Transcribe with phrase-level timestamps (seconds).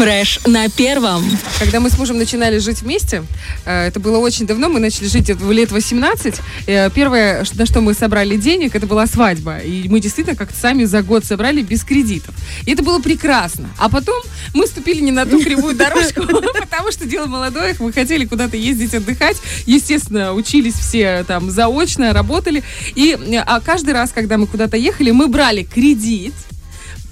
[0.00, 1.22] Фреш на первом.
[1.58, 3.22] Когда мы с мужем начинали жить вместе,
[3.66, 6.40] э, это было очень давно, мы начали жить в лет 18.
[6.66, 9.58] э, Первое, на что мы собрали денег, это была свадьба.
[9.58, 12.34] И мы действительно как-то сами за год собрали без кредитов.
[12.64, 13.68] И это было прекрасно.
[13.76, 14.22] А потом
[14.54, 16.22] мы ступили не на ту кривую дорожку,
[16.58, 19.36] потому что дело молодое, мы хотели куда-то ездить отдыхать.
[19.66, 22.62] Естественно, учились все там заочно, работали.
[22.94, 26.32] И э, а каждый раз, когда мы куда-то ехали, мы брали кредит,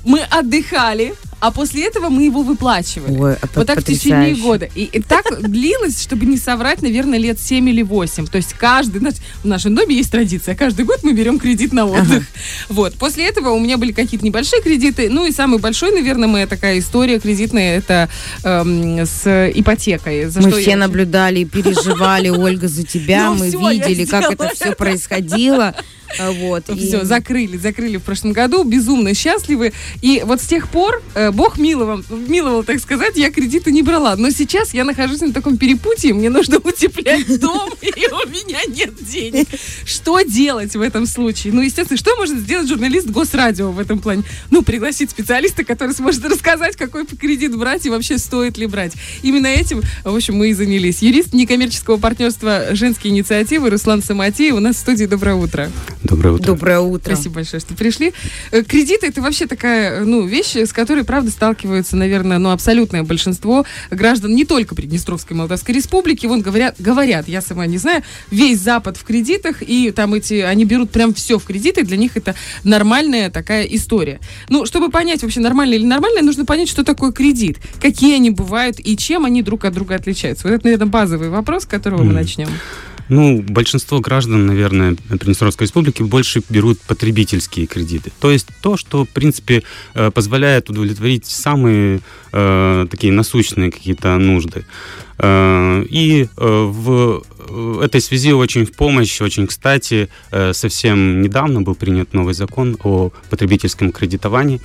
[0.06, 3.16] мы отдыхали, а после этого мы его выплачивали.
[3.16, 4.42] Ой, а вот так в течение потрясающе.
[4.42, 4.68] года.
[4.74, 8.26] И, и так длилось, чтобы не соврать, наверное, лет 7 или 8.
[8.26, 11.86] То есть каждый, наш- в нашем доме есть традиция, каждый год мы берем кредит на
[11.86, 12.24] отдых.
[12.68, 12.94] Вот.
[12.94, 15.08] После этого у меня были какие-то небольшие кредиты.
[15.10, 18.08] Ну и самый большой, наверное, моя такая история кредитная, это
[18.44, 20.26] эм, с ипотекой.
[20.26, 23.30] За Мы я все очень- наблюдали и переживали, Ольга, за тебя.
[23.30, 25.74] Ну, Мы я видели, как это все происходило.
[26.40, 26.68] Вот.
[26.70, 29.72] и- Все, закрыли, закрыли в прошлом году, безумно счастливы.
[30.00, 34.16] И вот с тех пор э, Бог миловал, миловал, так сказать, я кредиты не брала.
[34.16, 38.94] Но сейчас я нахожусь на таком перепутье, мне нужно утеплять дом, и у меня нет
[39.04, 39.48] денег.
[39.84, 41.52] Что делать в этом случае?
[41.52, 44.22] Ну, естественно, что может сделать журналист Госрадио в этом плане?
[44.50, 48.92] Ну, пригласить специалиста, который сможет рассказать, какой кредит брать и вообще стоит ли брать.
[49.22, 51.02] Именно этим, в общем, мы и занялись.
[51.02, 55.04] Юрист некоммерческого партнерства «Женские инициативы» Руслан Саматеев у нас в студии.
[55.06, 55.70] Доброе утро.
[56.02, 56.46] Доброе утро.
[56.46, 57.14] Доброе утро.
[57.14, 58.12] Спасибо большое, что пришли.
[58.50, 63.64] Э, Кредиты это вообще такая, ну, вещь, с которой, правда, сталкиваются, наверное, ну, абсолютное большинство
[63.90, 66.26] граждан не только Приднестровской Молдавской Республики.
[66.26, 70.64] Вон говорят, говорят, я сама не знаю, весь Запад в кредитах, и там эти, они
[70.64, 74.20] берут прям все в кредиты, для них это нормальная такая история.
[74.48, 78.76] Ну, чтобы понять вообще нормально или нормально, нужно понять, что такое кредит, какие они бывают
[78.78, 80.46] и чем они друг от друга отличаются.
[80.48, 82.14] Вот это, наверное, базовый вопрос, с которого мы Мгм.
[82.14, 82.48] начнем.
[83.08, 88.12] Ну, большинство граждан, наверное, Приднестровской республики больше берут потребительские кредиты.
[88.20, 89.62] То есть то, что, в принципе,
[89.94, 92.00] э, позволяет удовлетворить самые
[92.32, 94.64] э, такие насущные какие-то нужды.
[95.18, 97.22] Э, И в
[97.82, 100.08] этой связи очень в помощь, очень кстати,
[100.52, 104.60] совсем недавно был принят новый закон о потребительском кредитовании.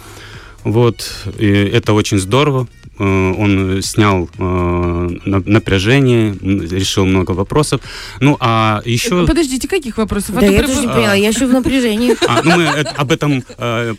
[0.64, 2.68] Вот, и это очень здорово.
[3.00, 7.82] Э, Он снял э, на- напряжение, решил много вопросов.
[8.20, 9.26] Ну, а еще...
[9.26, 10.36] Подождите, каких вопросов?
[10.38, 12.16] А Да, то я тоже не поняла, я еще в напряжении.
[12.28, 13.94] А, ну, мы об этом э,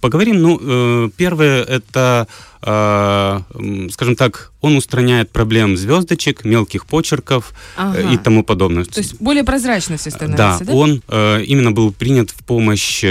[0.00, 0.40] поговорим.
[0.40, 2.26] Ну, э, первое, это,
[2.57, 8.12] э, скажем так, он устраняет проблем звездочек, мелких почерков э, Ага.
[8.12, 8.84] и тому подобное.
[8.84, 10.72] То есть более прозрачно все Да, становится, да?
[10.72, 13.08] он э, именно был принят в помощь э,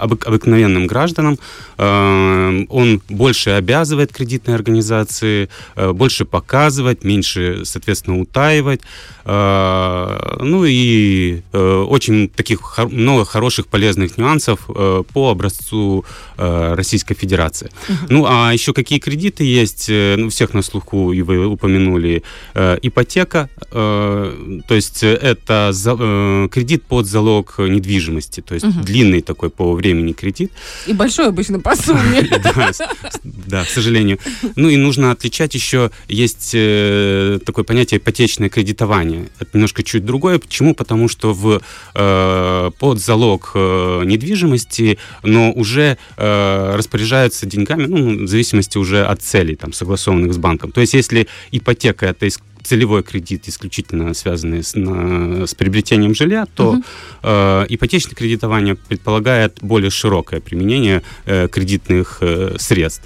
[0.00, 1.38] обык- обыкновенным гражданам.
[1.78, 8.82] Э, он больше обязывает кредитные организации, э, больше показывать, меньше, соответственно, утаивать.
[9.30, 16.04] Э, ну и э, очень таких много хороших, полезных нюансов э, по образцу
[16.36, 17.70] Российской Федерации.
[18.08, 19.88] Ну а еще какие кредиты есть?
[19.88, 22.22] Ну, всех на слуху, и вы упомянули,
[22.54, 25.72] ипотека, то есть это
[26.52, 28.84] кредит под залог недвижимости, то есть Мгм.
[28.84, 30.52] длинный такой по времени кредит.
[30.86, 32.22] И большой обычно по сумме.
[33.24, 34.18] Да, к сожалению.
[34.54, 36.52] Ну и нужно отличать еще, есть
[37.44, 39.17] такое понятие ипотечное кредитование.
[39.40, 40.38] Это немножко чуть другое.
[40.38, 40.74] Почему?
[40.74, 41.60] Потому что в,
[41.94, 49.22] э, под залог э, недвижимости, но уже э, распоряжаются деньгами, ну, в зависимости уже от
[49.22, 50.72] целей, там, согласованных с банком.
[50.72, 52.28] То есть если ипотека это
[52.62, 56.84] целевой кредит, исключительно связанный с, на- с приобретением жилья, то Мгм.
[57.22, 63.04] э, ипотечное кредитование предполагает более широкое применение э, кредитных э, средств.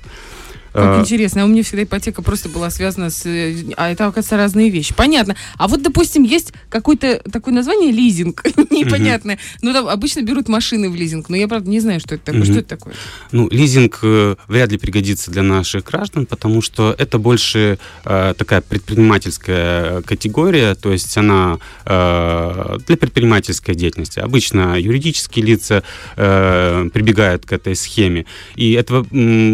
[0.72, 3.26] Как Э, интересно, а у меня всегда ипотека просто была связана с...
[3.26, 4.94] э, А это, оказывается, разные вещи.
[4.94, 5.36] Понятно.
[5.58, 9.38] А вот, допустим, есть какое-то такое название лизинг, непонятное.
[9.60, 12.44] Ну, там обычно берут машины в лизинг, но я, правда, не знаю, что это такое.
[12.44, 12.94] Что это такое?
[13.32, 18.62] Ну, лизинг э, вряд ли пригодится для наших граждан, потому что это больше э, такая
[18.62, 24.18] предпринимательская категория, то есть она для предпринимательской деятельности.
[24.18, 25.82] Обычно юридические лица
[26.14, 29.06] прибегают к этой схеме, и это в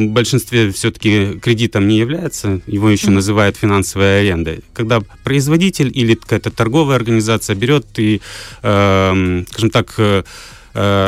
[0.08, 1.07] большинстве все-таки
[1.40, 4.60] кредитом не является, его еще называют финансовой арендой.
[4.72, 8.20] Когда производитель или какая-то торговая организация берет и,
[8.62, 10.22] э, скажем так, э,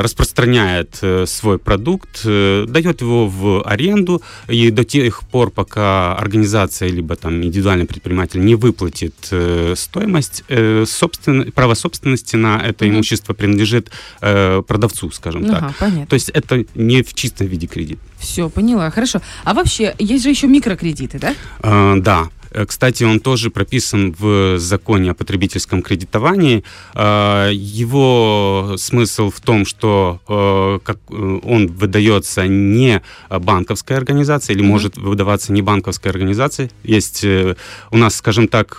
[0.02, 6.88] распространяет э, свой продукт, э, дает его в аренду, и до тех пор, пока организация
[6.88, 12.94] либо там индивидуальный предприниматель не выплатит э, стоимость, э, собственно, право собственности на это Мгм.
[12.96, 13.90] имущество принадлежит
[14.20, 15.62] э, продавцу, скажем так.
[15.62, 16.06] Ага, понятно.
[16.06, 17.98] То есть это не в чистом виде кредит.
[18.18, 18.90] Все, поняла.
[18.90, 19.20] Хорошо.
[19.44, 21.34] А вообще, есть же еще микрокредиты, да?
[21.62, 26.64] Э, да, Э, кстати, он тоже прописан в законе о потребительском кредитовании.
[26.94, 34.68] Э, его смысл в том, что он выдается не банковской организацией или mm-hmm.
[34.68, 36.70] может выдаваться не банковской организацией.
[36.82, 38.76] Есть у нас, скажем так,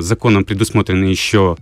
[0.00, 1.56] законом предусмотрены еще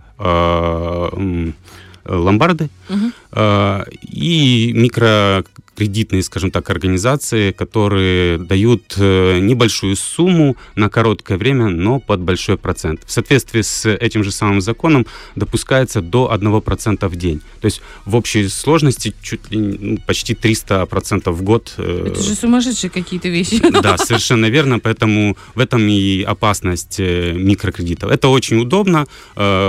[2.05, 3.11] ломбарды угу.
[3.35, 5.43] И микро
[5.75, 12.57] кредитные, скажем так, организации, которые дают э, небольшую сумму на короткое время, но под большой
[12.57, 13.01] процент.
[13.05, 17.41] В соответствии с этим же самым законом допускается до 1% в день.
[17.61, 21.73] То есть в общей сложности чуть ли ну, почти 300% в год.
[21.77, 23.61] Э, Это же сумасшедшие какие-то вещи.
[23.83, 28.11] Да, совершенно верно, поэтому в этом и опасность э, микрокредитов.
[28.11, 29.07] Это очень удобно,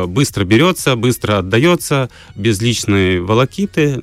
[0.07, 3.54] быстро берется, быстро отдается, без личной волокиты,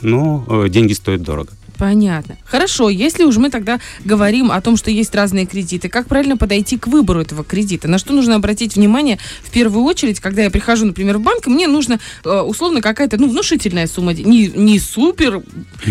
[0.01, 1.51] но деньги стоят дорого.
[1.81, 2.37] Понятно.
[2.45, 6.77] Хорошо, если уж мы тогда говорим о том, что есть разные кредиты, как правильно подойти
[6.77, 7.87] к выбору этого кредита?
[7.87, 11.49] На что нужно обратить внимание в первую очередь, когда я прихожу, например, в банк, и
[11.49, 15.45] мне нужно э, условно какая-то, ну, внушительная сумма, не, не супер, угу.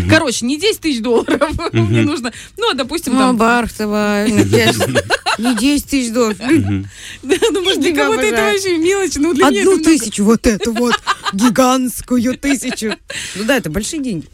[0.09, 1.69] короче, не 10 тысяч долларов, угу.
[1.83, 3.37] мне нужно, ну, допустим, там...
[3.37, 4.27] Бархтова,
[5.39, 6.39] не 10 тысяч долларов.
[6.41, 10.95] Ну, может, для кого-то это вообще мелочь, но для меня Одну тысячу, вот эту вот,
[11.33, 12.97] гигантскую тысячу.
[13.37, 14.27] Ну да, это большие деньги.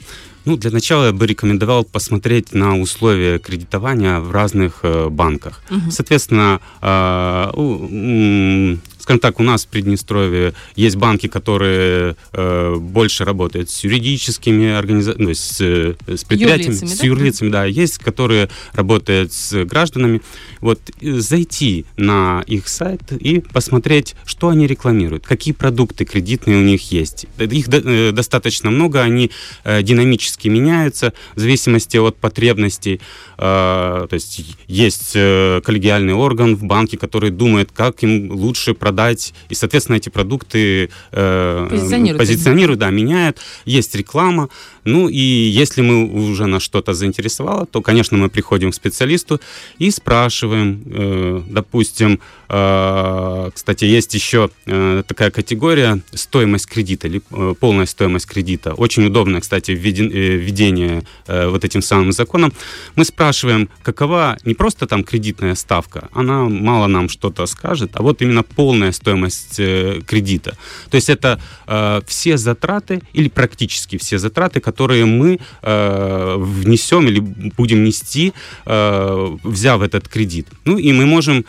[0.47, 5.61] Ну, для начала я бы рекомендовал посмотреть на условия кредитования в разных э, банках.
[5.71, 5.91] Угу.
[5.91, 13.85] Соответственно, э, скажем так, у нас в Приднестровье есть банки, которые э, больше работают с
[13.85, 17.07] юридическими организациями, ну, с, э, с предприятиями, юрлицами, с да?
[17.07, 20.23] юрлицами, да, есть, которые работают с гражданами.
[20.61, 26.91] Вот зайти на их сайт и посмотреть, что они рекламируют, какие продукты кредитные у них
[26.91, 27.27] есть.
[27.39, 29.31] Их до, э, достаточно много, они
[29.63, 33.01] э, динамически меняются в зависимости от потребностей.
[33.39, 38.96] Э, то есть есть э, коллегиальный орган в банке, который думает, как им лучше продать
[38.97, 39.35] продать.
[39.51, 43.39] И, соответственно, эти продукты э, позиционируют, позиционируют да, меняют.
[43.67, 44.49] Есть реклама.
[44.85, 49.41] Ну и если мы уже на что-то заинтересовало, то, конечно, мы приходим к специалисту
[49.79, 57.55] и спрашиваем, э, допустим, э, кстати, есть еще э, такая категория стоимость кредита или э,
[57.59, 58.75] полная стоимость кредита.
[58.75, 62.53] Очень удобно, кстати, э, введение э, вот этим самым законом.
[62.95, 68.23] Мы спрашиваем, какова не просто там кредитная ставка, она мало нам что-то скажет, а вот
[68.23, 70.57] именно полная стоимость э, кредита.
[70.91, 77.21] То есть это э, все затраты или практически все затраты, которые мы э, внесем или
[77.21, 78.33] будем нести,
[78.65, 80.47] взяв этот кредит.
[80.65, 81.45] Ну и мы можем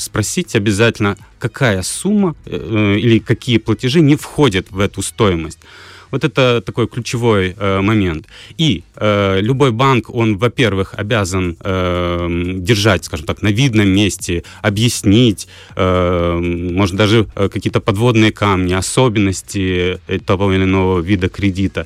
[0.00, 5.58] спросить обязательно, какая сумма или какие платежи не входят в эту стоимость.
[6.14, 8.26] Вот это такой ключевой э, момент.
[8.56, 12.28] И э, любой банк, он, во-первых, обязан э,
[12.58, 16.38] держать, скажем так, на видном месте, объяснить, э,
[16.72, 21.84] может даже э, какие-то подводные камни, особенности того или иного вида кредита.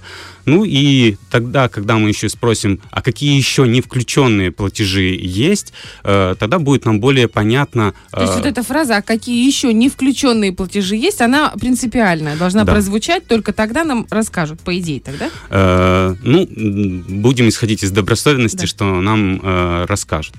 [0.49, 5.75] Ну и тогда, когда мы еще спросим, а какие еще не включенные платежи есть,
[6.05, 7.93] э, тогда будет нам более понятно.
[8.11, 12.37] То есть э, вот эта фраза, а какие еще не включенные платежи есть, она принципиальная,
[12.37, 12.73] должна да.
[12.73, 15.29] прозвучать, только тогда нам расскажут, по идее, тогда?
[15.51, 18.67] Э, ну, будем исходить из добросовестности, да.
[18.67, 20.35] что нам э, расскажут.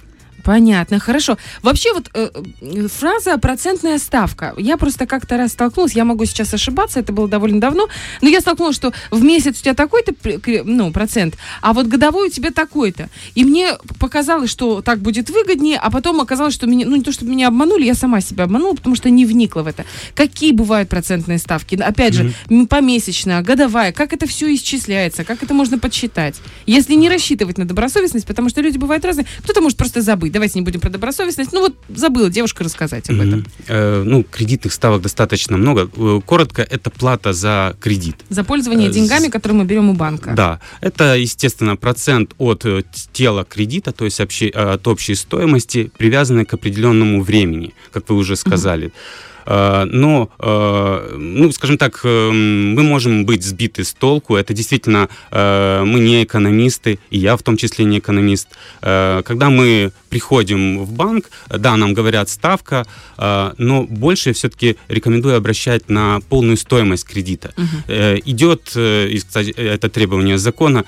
[0.50, 1.38] Понятно, хорошо.
[1.62, 2.32] Вообще вот э,
[2.62, 4.56] э, фраза «процентная ставка».
[4.58, 7.88] Я просто как-то раз столкнулась, я могу сейчас ошибаться, это было довольно давно,
[8.22, 10.16] но я столкнулась, что в месяц у тебя такой-то
[10.66, 13.10] ну, процент, а вот годовой у тебя такой-то.
[13.36, 17.12] И мне показалось, что так будет выгоднее, а потом оказалось, что меня, ну не то,
[17.12, 19.86] чтобы меня обманули, я сама себя обманула, потому что не вникла в это.
[20.16, 21.76] Какие бывают процентные ставки?
[21.76, 22.66] Опять же, mm-hmm.
[22.66, 26.38] помесячная, годовая, как это все исчисляется, как это можно подсчитать?
[26.66, 30.60] Если не рассчитывать на добросовестность, потому что люди бывают разные, кто-то может просто забыть давайте
[30.60, 31.52] не будем про добросовестность.
[31.52, 33.28] Ну вот забыла девушка рассказать об mm-hmm.
[33.28, 33.46] этом.
[33.68, 35.90] Э, ну, кредитных ставок достаточно много.
[35.96, 38.16] Э, коротко, это плата за кредит.
[38.30, 40.34] За пользование э, деньгами, которые мы берем у банка.
[40.36, 40.60] Да.
[40.82, 46.54] Это, естественно, процент от э, тела кредита, то есть общей, от общей стоимости, привязанный к
[46.54, 48.88] определенному времени, как вы уже сказали.
[48.88, 49.39] Mm-hmm.
[49.46, 54.36] Э, но, э, ну, скажем так, э, мы можем быть сбиты с толку.
[54.36, 58.48] Это действительно, мы не экономисты, и я в том числе не экономист.
[58.82, 62.86] Когда мы приходим в банк, да, нам говорят ставка,
[63.18, 67.54] но больше все-таки рекомендую обращать на полную стоимость кредита.
[67.58, 67.94] Угу.
[68.26, 70.86] Идет, кстати, это требование закона,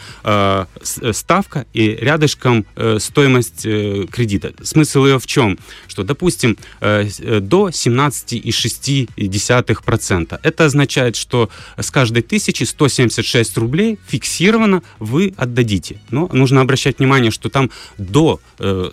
[0.83, 2.65] ставка и рядышком
[2.99, 4.53] стоимость кредита.
[4.63, 5.57] Смысл ее в чем?
[5.87, 10.39] Что, допустим, до 17 17,6%.
[10.43, 15.99] Это означает, что с каждой тысячи 176 рублей фиксированно вы отдадите.
[16.11, 18.39] Но нужно обращать внимание, что там до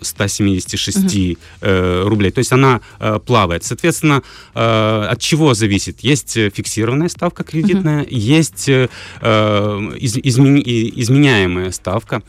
[0.01, 1.37] 176 угу.
[2.09, 2.81] рублей, то есть она
[3.25, 3.63] плавает.
[3.63, 4.23] Соответственно,
[4.53, 5.99] от чего зависит?
[6.01, 8.09] Есть фиксированная ставка кредитная, угу.
[8.11, 8.69] есть
[11.09, 12.21] изменяемая ставка.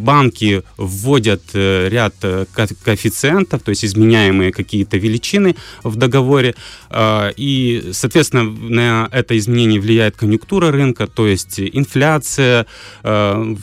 [0.00, 2.14] Банки вводят ряд
[2.84, 5.29] коэффициентов, то есть изменяемые какие-то величины
[5.82, 6.54] в договоре,
[6.88, 12.68] а, и, соответственно, на это изменение влияет конъюнктура рынка, то есть инфляция, все,
[13.04, 13.54] а,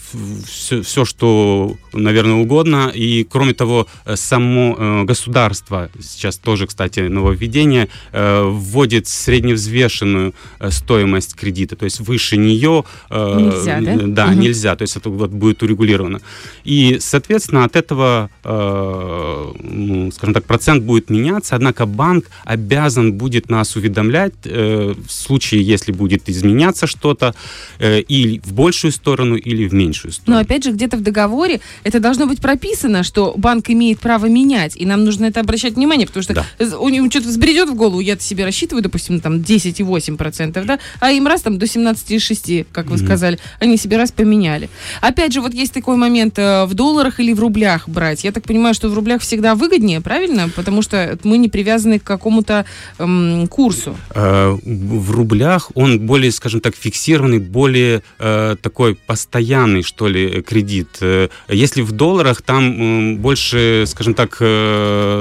[0.83, 8.43] все что, наверное, угодно, и, кроме того, само э, государство, сейчас тоже, кстати, нововведение, э,
[8.43, 12.83] вводит средневзвешенную э, стоимость кредита, то есть выше нее...
[13.09, 13.95] Нельзя, да?
[13.97, 14.33] Да, угу.
[14.33, 16.21] нельзя, то есть это вот будет урегулировано.
[16.63, 23.75] И, соответственно, от этого ну, скажем так, процент будет меняться, однако банк обязан будет нас
[23.75, 27.35] уведомлять э, в случае, если будет изменяться что-то
[27.79, 30.37] э, или в большую сторону, или в меньшую сторону.
[30.37, 34.77] Но опять же, где-то в договоре это должно быть прописано, что банк имеет право менять,
[34.77, 36.45] и нам нужно это обращать внимание, потому что да.
[36.79, 41.27] у него что-то взбредет в голову, я себе рассчитываю, допустим, там 10,8%, да, а им
[41.27, 43.05] раз там до 17,6%, как вы mm-hmm.
[43.05, 44.69] сказали, они себе раз поменяли.
[45.01, 48.23] Опять же, вот есть такой момент, э, в долларах или в рублях брать.
[48.23, 50.49] Я так понимаю, что в рублях всегда выгоднее, правильно?
[50.55, 52.65] Потому что мы не привязаны к какому-то
[52.99, 53.95] эм, курсу.
[54.11, 60.97] Э, в рублях он более, скажем так, фиксированный, более э, такой постоянный, что ли, кредит.
[61.01, 64.37] Э, если в долларах, там больше, скажем так,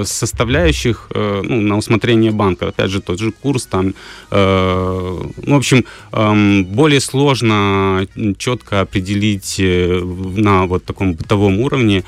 [0.06, 2.68] составляющих ну, на усмотрение банка.
[2.68, 3.95] Опять же, тот же курс там.
[4.30, 8.06] Ну, в общем, эм, более сложно
[8.38, 12.04] четко определить на вот таком бытовом уровне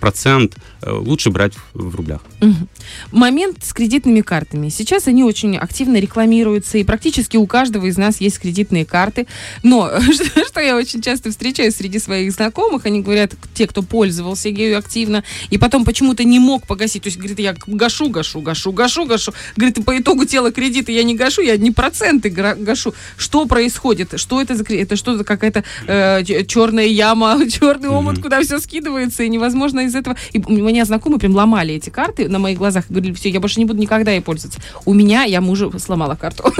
[0.00, 0.56] процент.
[0.86, 2.20] Лучше брать в рублях.
[3.12, 4.68] Момент с кредитными картами.
[4.68, 9.26] Сейчас они очень активно рекламируются, и практически у каждого из нас есть кредитные карты.
[9.62, 9.90] Но
[10.46, 15.24] что, я очень часто встречаю среди своих знакомых, они говорят, те, кто пользовался ею активно,
[15.50, 17.02] и потом почему-то не мог погасить.
[17.02, 19.32] То есть, говорит, я гашу, гашу, гашу, гашу, гашу.
[19.56, 22.94] Говорит, по итогу тела кредита я не гашу, я одни проценты гашу.
[23.16, 24.18] Что происходит?
[24.20, 28.22] Что это за Это что за какая-то э, черная яма, черный омут, mm-hmm.
[28.22, 30.16] куда все скидывается, и невозможно из этого.
[30.32, 33.60] И у меня знакомые прям ломали эти карты на моих глазах говорили, все, я больше
[33.60, 34.60] не буду никогда ей пользоваться.
[34.84, 36.52] У меня, я мужу сломала карту.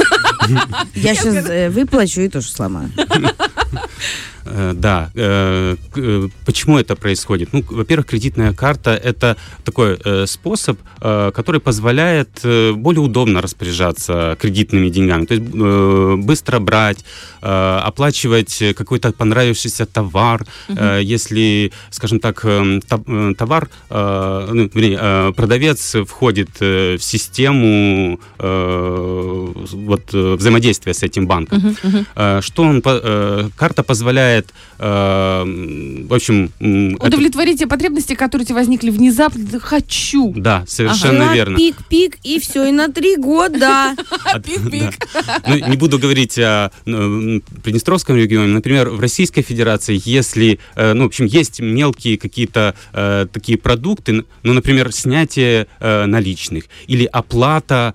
[0.94, 2.90] Я сейчас э, выплачу и тоже сломаю.
[4.50, 5.10] Э, да.
[5.14, 5.76] Э,
[6.46, 7.52] почему это происходит?
[7.52, 15.26] Ну, во-первых, кредитная карта– это такой способ, который позволяет более удобно распоряжаться кредитными деньгами.
[15.26, 15.46] То есть
[16.24, 17.04] быстро брать,
[17.40, 20.46] оплачивать какой-то понравившийся товар.
[20.68, 31.76] Если, скажем так, товар, ну, вернее, продавец входит в систему вот, взаимодействия с этим банком.
[32.40, 32.82] Что он,
[33.58, 36.50] карта позволяет э, в общем...
[37.00, 37.64] Удовлетворить это...
[37.64, 39.60] те потребности, которые тебе возникли внезапно.
[39.60, 40.32] Хочу.
[40.34, 41.34] Да, совершенно ага.
[41.34, 41.56] верно.
[41.58, 43.94] Пик-пик, и все, и на три года.
[44.44, 45.06] Пик-пик.
[45.46, 48.52] Ну, не буду говорить о Приднестровском регионе.
[48.52, 54.24] Например, в Российской Федерации, если, э, ну, в общем, есть мелкие какие-то э, такие продукты,
[54.42, 57.94] ну, например, снятие наличных или оплата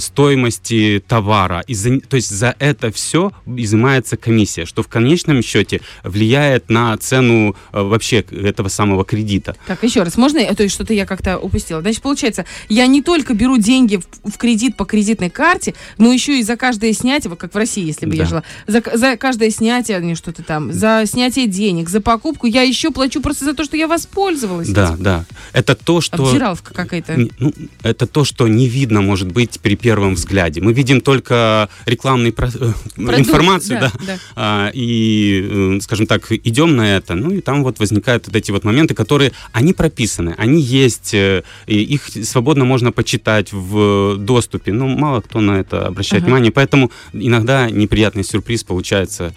[0.00, 1.64] стоимости товара,
[2.08, 7.82] то есть за это все изымается комиссия, что в конечном счете влияет на цену э,
[7.82, 9.56] вообще этого самого кредита.
[9.66, 11.80] Так, еще раз, можно, то есть что-то я как-то упустила.
[11.80, 16.38] Значит, получается, я не только беру деньги в, в кредит по кредитной карте, но еще
[16.38, 18.18] и за каждое снятие, как в России, если бы да.
[18.18, 22.62] я жила, за, за каждое снятие, не что-то там, за снятие денег, за покупку, я
[22.62, 24.68] еще плачу просто за то, что я воспользовалась.
[24.68, 25.02] Да, этим.
[25.02, 25.24] да.
[25.52, 26.24] Это то, что...
[26.24, 27.28] Обдираловка какая-то.
[27.38, 30.60] Ну, это то, что не видно, может быть, при первом взгляде.
[30.60, 32.48] Мы видим только рекламную про...
[32.48, 34.18] Э, информацию, да, да.
[34.36, 34.69] да.
[34.74, 38.64] И Э, скажем так, идем на это, ну и там вот возникают вот эти вот
[38.64, 45.20] моменты, которые, они прописаны, они есть, э, их свободно можно почитать в доступе, но мало
[45.20, 46.26] кто на это обращает ага.
[46.26, 49.34] внимание, поэтому иногда неприятный сюрприз получается,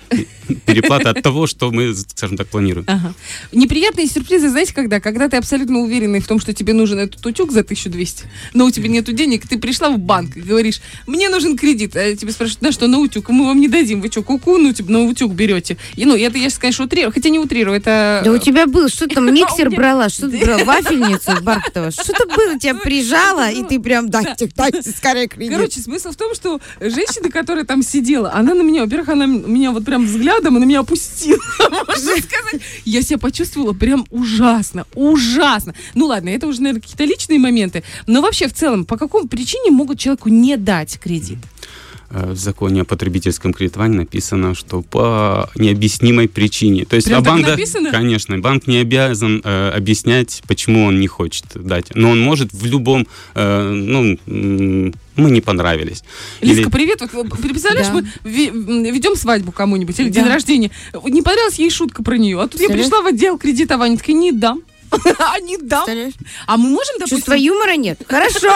[0.65, 2.85] переплата от того, что мы, скажем так, планируем.
[2.87, 3.13] Ага.
[3.51, 4.99] Неприятные сюрпризы, знаете, когда?
[4.99, 8.71] Когда ты абсолютно уверенный в том, что тебе нужен этот утюг за 1200, но у
[8.71, 12.61] тебя нет денег, ты пришла в банк и говоришь, мне нужен кредит, а тебе спрашивают,
[12.61, 13.29] на что, на утюг?
[13.29, 15.77] Мы вам не дадим, вы что, куку, ну, типа, на утюг берете?
[15.95, 18.21] И, ну, это я сейчас, конечно, утрирую, хотя не утрирую, это...
[18.23, 22.59] Да у тебя был, что там, миксер брала, что ты брала, вафельницу Бархатова, что-то было,
[22.59, 25.53] тебя прижала, и ты прям, дайте, дайте скорее кредит.
[25.53, 29.71] Короче, смысл в том, что женщина, которая там сидела, она на меня, во-первых, она меня
[29.71, 32.61] вот прям взглядом на меня опустила, можно сказать.
[32.85, 35.73] Я себя почувствовала прям ужасно, ужасно.
[35.93, 37.83] Ну ладно, это уже, наверное, какие-то личные моменты.
[38.07, 41.39] Но вообще, в целом, по какому причине могут человеку не дать кредит?
[42.13, 46.85] Э, В законе о потребительском кредитовании написано, что по необъяснимой причине.
[46.85, 47.89] То есть, Прям а банк, написано?
[47.91, 51.87] конечно, банк не обязан э, объяснять, почему он не хочет дать.
[51.95, 54.17] Но он может в любом, э, ну,
[55.15, 56.03] мы не понравились.
[56.41, 57.01] Или- Лизка, привет.
[57.13, 57.93] Вот, представляешь, Да.
[57.93, 58.03] мы
[58.91, 60.21] ведем свадьбу кому-нибудь или Да.
[60.21, 60.69] день рождения.
[61.03, 62.39] Не понравилась ей шутка про нее.
[62.39, 62.89] А тут я Представляешь?
[62.89, 64.61] пришла в отдел кредитования, такая, не дам.
[65.19, 65.85] А не дам.
[66.47, 68.01] А мы можем, Чувства допустим, юмора нет?
[68.07, 68.53] Хорошо,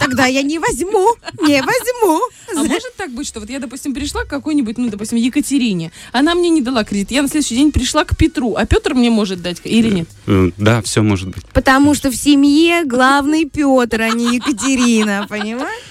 [0.00, 2.20] тогда я не возьму, не возьму.
[2.56, 6.34] А может так быть, что вот я, допустим, пришла к какой-нибудь, ну, допустим, Екатерине, она
[6.34, 9.42] мне не дала кредит, я на следующий день пришла к Петру, а Петр мне может
[9.42, 10.08] дать или нет?
[10.26, 11.44] Э, Да, все может быть.
[11.52, 15.82] Потому что в семье главный Петр, а не Екатерина, понимаешь?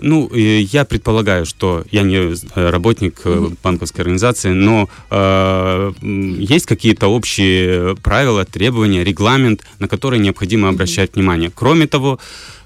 [0.00, 6.66] Ну, э, я предполагаю, что я не э, работник э, банковской организации, но э, есть
[6.66, 11.50] какие-то общие правила, требования, регламент, на которые необходимо обращать внимание.
[11.54, 12.18] Кроме того,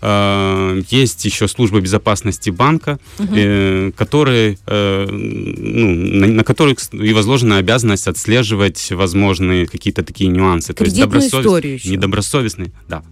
[0.03, 7.59] э, есть еще служба безопасности банка, э, которые, э, ну, на, на которых и возложена
[7.59, 10.75] обязанность отслеживать возможные какие-то такие нюансы.
[10.75, 11.89] Кредитную добросовес- историю еще.
[11.91, 13.03] Недобросовестные, да.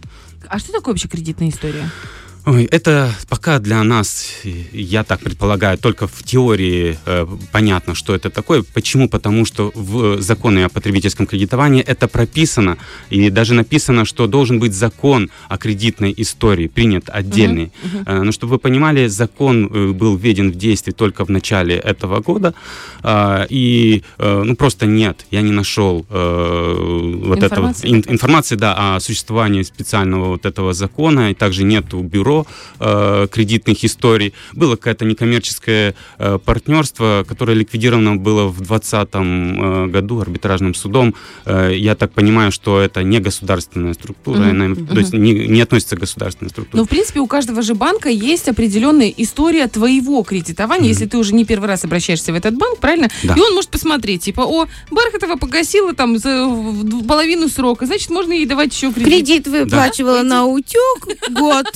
[0.48, 1.90] А что такое вообще кредитная история?
[2.48, 8.14] Ой, это пока для нас, э, я так предполагаю, только в теории э, понятно, что
[8.14, 8.64] это такое.
[8.72, 9.06] Почему?
[9.06, 12.78] Потому что в законе о потребительском кредитовании это прописано,
[13.10, 17.70] и даже написано, что должен быть закон о кредитной истории, принят отдельный.
[18.06, 22.20] Э, но чтобы вы понимали, закон э, был введен в действие только в начале этого
[22.20, 22.54] года,
[23.02, 28.12] а, и э, ну просто нет, я не нашел э, вот этого Информации ин- какой-то?
[28.12, 32.37] информации, да, о существовании специального вот этого закона, и также нету бюро
[32.78, 34.34] э, кредитных историй.
[34.52, 41.14] Было какое-то некоммерческое э, партнерство, которое ликвидировано было в 2020 э, году арбитражным судом.
[41.44, 45.60] Э, я так понимаю, что это не государственная структура, Мгм, она, то есть не, не
[45.60, 46.80] относится к государственной структуре.
[46.80, 51.34] Ну, в принципе, у каждого же банка есть определенная история твоего кредитования, если ты уже
[51.34, 53.08] не первый раз обращаешься в этот банк, правильно?
[53.22, 53.34] Да.
[53.34, 56.48] И он может посмотреть, типа, о, Бархатова погасила там за
[57.06, 59.08] половину срока, значит, можно ей давать еще кредит.
[59.08, 61.66] Кредит выплачивала на утюг год.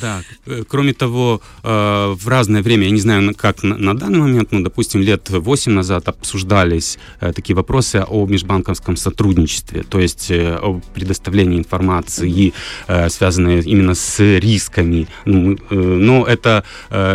[0.00, 4.18] Да, э, кроме того, э, в разное время, я не знаю, на- как на, данный
[4.20, 10.30] момент, ну, допустим, лет 8 назад обсуждались э, такие вопросы о межбанковском сотрудничестве, то есть
[10.30, 12.52] о предоставлении информации,
[13.08, 15.08] связанной именно с рисками.
[15.24, 16.64] Ну, но это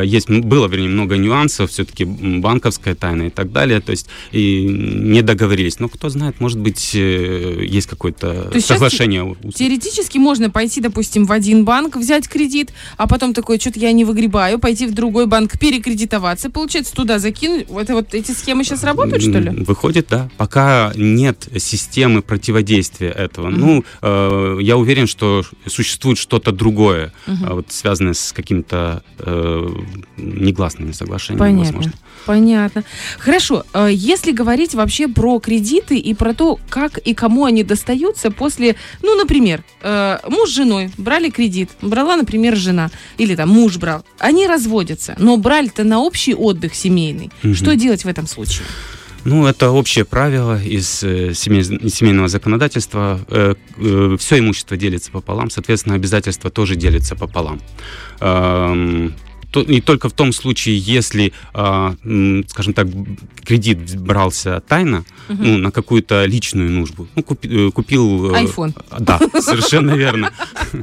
[0.03, 5.21] есть, было, вернее, много нюансов, все-таки банковская тайна и так далее, то есть и не
[5.21, 5.79] договорились.
[5.79, 9.35] Но кто знает, может быть, есть какое-то соглашение.
[9.53, 14.05] Теоретически можно пойти, допустим, в один банк, взять кредит, а потом такой, что-то я не
[14.05, 17.67] выгребаю, пойти в другой банк, перекредитоваться, получается, туда закинуть.
[17.69, 19.49] Это вот эти схемы сейчас работают, что ли?
[19.49, 20.29] Выходит, да.
[20.37, 23.49] Пока нет системы противодействия этого.
[23.49, 29.67] Ну, э, я уверен, что существует что-то другое, а вот связанное с какими-то э,
[30.17, 31.65] негласными соглашениями, Понятно.
[31.65, 31.93] возможно.
[32.25, 32.83] Понятно.
[33.17, 38.31] Хорошо, э, если говорить вообще про кредиты и про то, как и кому они достаются
[38.31, 43.77] после, ну, например, э, муж с женой брали кредит, брала, например, жена, или там муж
[43.77, 47.31] брал, они разводятся, но брали-то на общий отдых семейный.
[47.43, 47.55] Мгм.
[47.55, 48.65] Что делать в этом случае?
[49.23, 53.19] Ну, это общее правило из э, из семейного законодательства.
[54.17, 57.61] все имущество делится пополам, соответственно, обязательства тоже делятся пополам.
[59.51, 61.95] То- И только в том случае, если, а,
[62.47, 62.87] скажем так,
[63.43, 68.31] кредит брался тайно, ну, на какую-то личную нужду, ну, купи- э, купил...
[68.33, 68.73] э, Айфон.
[68.99, 70.31] Да, совершенно верно.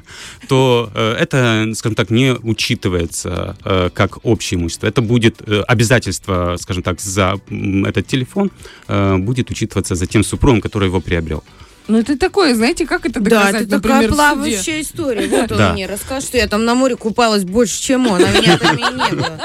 [0.49, 3.57] То э, это, скажем так, не учитывается
[3.95, 4.87] как общее имущество.
[4.87, 7.41] Это будет обязательство, скажем так, за
[7.87, 8.51] этот телефон
[8.89, 11.43] будет учитываться за тем супругом, который его приобрел.
[11.89, 15.27] Ну, это такое, знаете, как это Да, доказать, это например, такая плавающая история.
[15.27, 15.73] Вот он Да.
[15.73, 18.83] мне расскажет, что я там на море купалась больше, чем он, а меня там и
[18.83, 19.41] не было.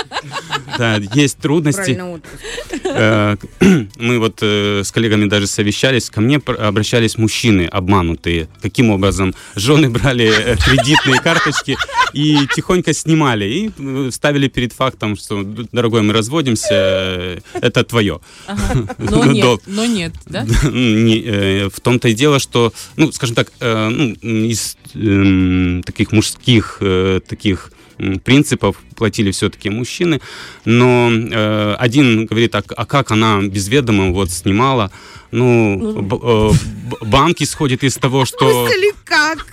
[0.78, 1.78] Да, есть трудности.
[1.94, 2.34] Правильно, отпуск.
[2.84, 3.36] Э,
[3.98, 8.48] Мы вот э, с коллегами даже совещались, ко мне пр- обращались мужчины обманутые.
[8.62, 9.34] Каким образом?
[9.56, 11.78] Жены брали э, кредитные карточки
[12.14, 17.84] и тихонько снимали, и э, ставили перед фактом, что, «Д- дорогой, мы разводимся, э, это
[17.84, 18.20] твое.
[18.98, 20.42] Но Ну, нет, но нет, да?
[20.64, 26.12] Не, э, в том-то и дело, что, ну, скажем так, э, ну, из эм, таких
[26.12, 27.72] мужских, э, таких
[28.24, 30.22] принципов платили все-таки мужчины.
[30.66, 34.92] Но э, один говорит, а, а как она без ведома вот снимала?
[35.34, 38.68] Ну, б- э, б- банк исходит из того, что
[39.04, 39.46] как?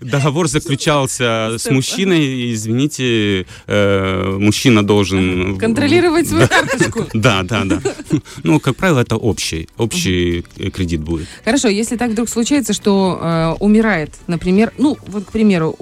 [0.00, 5.56] договор заключался с мужчиной, извините, э, мужчина должен...
[5.58, 7.06] Контролировать свою карточку.
[7.14, 7.80] Да, да, да.
[8.42, 11.26] Ну, как правило, это общий, общий э, кредит будет.
[11.44, 15.76] Хорошо, если так вдруг случается, что э, умирает, например, ну, вот, к примеру,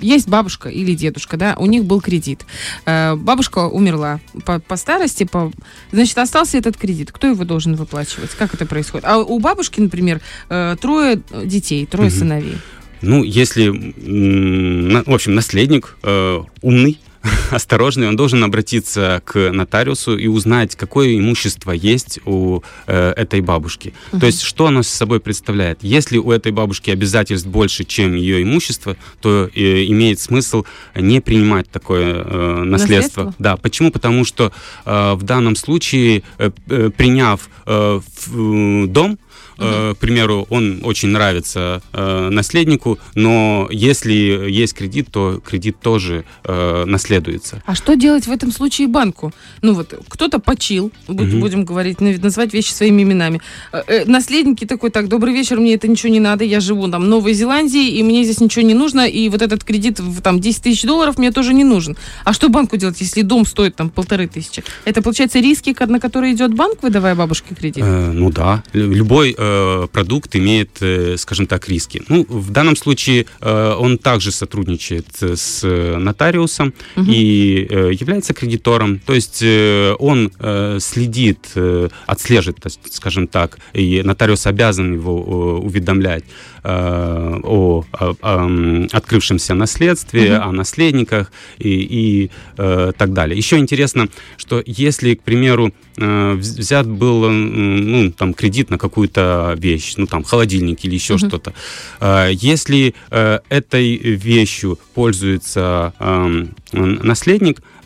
[0.00, 2.44] есть бабушка или дедушка, да, у них был кредит.
[2.86, 5.50] Э, бабушка умерла по, по старости, по...
[5.90, 7.10] значит, остался этот кредит.
[7.10, 8.30] Кто его должен выплачивать?
[8.30, 9.06] Как это происходит?
[9.08, 12.18] А у бабушки, например, э, трое детей, трое Мгм.
[12.18, 12.56] сыновей.
[13.02, 16.98] Ну, если, в общем, наследник э, умный,
[17.50, 23.92] осторожный, он должен обратиться к нотариусу и узнать, какое имущество есть у э, этой бабушки.
[24.18, 25.78] То есть, что оно с собой представляет.
[25.82, 31.70] Если у этой бабушки обязательств больше, чем ее имущество, то э, имеет смысл не принимать
[31.70, 33.24] такое э, наследство.
[33.24, 33.34] Наследство?
[33.38, 33.90] Да, почему?
[33.90, 34.52] Потому что
[34.84, 39.18] э, в данном случае, э, э, приняв э, в- э, дом,
[39.60, 44.12] Э, к примеру, он очень нравится э, наследнику, но если
[44.50, 47.62] есть кредит, то кредит тоже э, наследуется.
[47.66, 49.32] А что делать в этом случае банку?
[49.62, 53.40] Ну вот, кто-то почил, будь- будем говорить, назвать вещи своими именами.
[53.72, 57.02] Э, э, наследники такой, так, добрый вечер, мне это ничего не надо, я живу там
[57.04, 60.40] в Новой Зеландии, и мне здесь ничего не нужно, и вот этот кредит в там
[60.40, 61.96] 10 тысяч долларов мне тоже не нужен.
[62.24, 64.62] А что банку делать, если дом стоит там полторы тысячи?
[64.84, 67.84] Это, получается, риски, на которые идет банк, выдавая бабушке кредит?
[67.86, 69.49] Э, ну да, Лю- любой э,
[69.92, 72.02] продукт имеет, э, скажем так, риски.
[72.08, 77.10] Ну, в данном случае э, он также сотрудничает с э, нотариусом Мгм.
[77.10, 78.98] и э, является кредитором.
[78.98, 82.58] То есть э, он э, следит, э, отслеживает,
[82.90, 86.24] скажем так, и нотариус обязан его э, уведомлять
[86.62, 90.48] э, о, о- о, открывшемся наследстве, Мгм.
[90.48, 93.36] о наследниках и, и, э, так далее.
[93.36, 96.02] Еще интересно, что если, к примеру, э,
[96.34, 101.28] вз- взят был ну, там, кредит на какую-то вещь, ну там холодильник или еще Мгм.
[101.28, 101.52] что-то,
[102.00, 106.54] э, если э, этой вещью пользуется н-
[107.02, 107.79] наследник, э,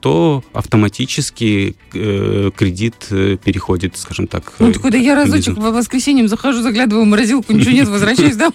[0.00, 4.52] то автоматически э, кредит э, переходит, скажем так.
[4.58, 8.36] Ну, э, такой, да я разочек по воскресеньям захожу, заглядываю в морозилку, ничего нет, возвращаюсь
[8.36, 8.54] домой.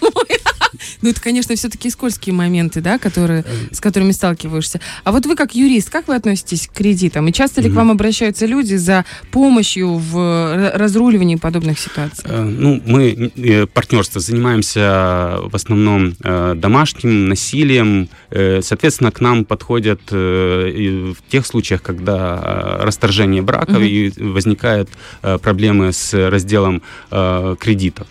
[1.02, 4.80] Ну, это, конечно, все-таки скользкие моменты, да, которые, с которыми сталкиваешься.
[5.04, 7.28] А вот вы как юрист, как вы относитесь к кредитам?
[7.28, 12.24] И часто ли к вам обращаются люди за помощью в р- разруливании подобных ситуаций?
[12.26, 18.10] Э, Ну, мы э, партнерство занимаемся в основном э, домашним насилием.
[18.32, 23.84] Э, Соответственно, к нам подходят э, в тех случаях, когда э, расторжение браков Мгм.
[23.84, 24.90] и возникают
[25.22, 28.08] э, проблемы с разделом э, кредитов.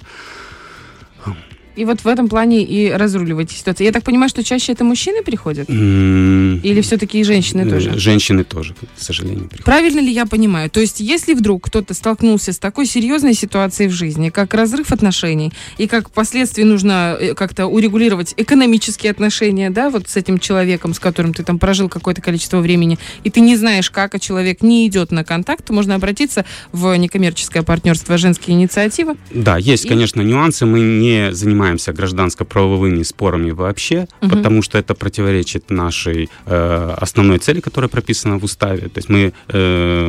[1.77, 3.87] И вот в этом плане и разруливаете ситуацию.
[3.87, 5.69] Я так понимаю, что чаще это мужчины приходят?
[5.69, 7.99] Или все-таки и женщины э, тоже?
[7.99, 9.65] Женщины тоже, к сожалению, приходят.
[9.65, 10.71] Правильно ли я понимаю?
[10.71, 15.53] То есть, если вдруг кто-то столкнулся с такой серьезной ситуацией в жизни, как разрыв отношений,
[15.79, 21.01] и как впоследствии нужно э, как-то урегулировать экономические отношения, да, вот с этим человеком, с
[21.01, 24.87] которым ты там прожил какое-то количество времени, и ты не знаешь, как, а человек не
[24.87, 29.17] идет на контакт, можно обратиться в некоммерческое партнерство «Женские инициативы».
[29.33, 30.67] Да, есть, И- конечно, нюансы.
[30.67, 34.31] Мы не занимаемся гражданско-правовыми спорами вообще, Мгм.
[34.31, 38.89] потому что это противоречит нашей э, основной цели, которая прописана в уставе.
[38.89, 40.09] То есть мы, э,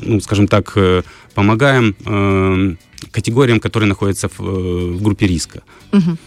[0.00, 1.02] ну, скажем так, э,
[1.34, 2.76] помогаем э,
[3.10, 5.62] категориям, которые находятся в, э, в группе риска.
[5.92, 6.18] Мгм.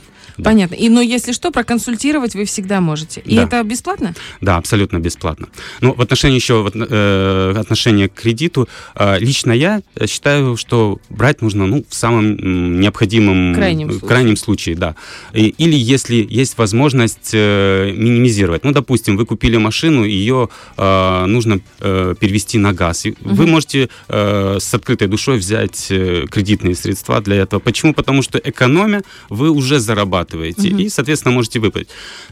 [0.41, 0.49] Да.
[0.49, 0.75] Понятно.
[0.75, 3.21] И, но если что, проконсультировать вы всегда можете.
[3.21, 3.43] И Да.
[3.43, 4.13] это бесплатно?
[4.41, 5.47] Да, абсолютно бесплатно.
[5.81, 11.67] Но в отношении еще э, отношения к кредиту, э, лично я считаю, что брать нужно
[11.67, 14.07] ну, в самом необходимом Крайнем случае.
[14.09, 14.95] крайнем случае, да.
[15.33, 18.63] И- или если есть возможность э, минимизировать.
[18.63, 23.05] Ну, допустим, вы купили машину, ее э, нужно э, перевести на газ.
[23.05, 23.51] И Вы Мгм.
[23.51, 27.59] можете э, с открытой душой взять э, кредитные средства для этого.
[27.59, 27.93] Почему?
[27.93, 30.79] Потому что экономя вы уже зарабатываете Мгм.
[30.79, 31.89] и, соответственно, можете выплатить.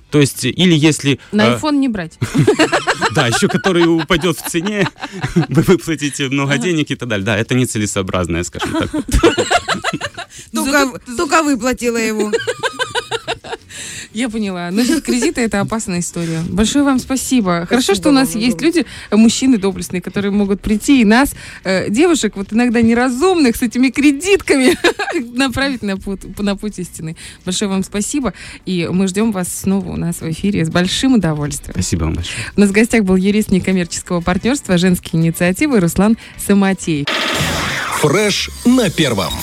[0.09, 1.19] То есть, или если...
[1.31, 2.17] На э, iPhone не брать.
[3.15, 4.88] да, еще который упадет в цене,
[5.49, 7.25] вы выплатите много денег и так далее.
[7.25, 8.91] Да, это нецелесообразное, скажем так.
[11.17, 12.31] Только выплатила его.
[14.13, 14.72] Я поняла.
[14.72, 16.42] Значит, кредиты это опасная история.
[16.50, 17.65] Большое вам спасибо.
[17.68, 18.84] Хорошо, что у нас вам есть огромное.
[18.84, 23.89] люди, мужчины доблестные, которые могут прийти и нас, э, девушек, вот иногда неразумных, с этими
[23.89, 24.78] кредитками,
[25.38, 27.15] направить на путь, на путь истины.
[27.46, 28.34] Большое вам спасибо.
[28.65, 31.74] И мы ждем вас снова у нас в эфире с большим удовольствием.
[31.74, 32.38] Спасибо вам большое.
[32.56, 37.06] У нас в гостях был юрист некоммерческого партнерства «Женские инициативы» Руслан Самотеев.
[38.02, 39.34] Фреш на первом.